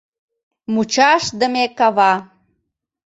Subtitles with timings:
[0.73, 2.13] Мучашдыме кава.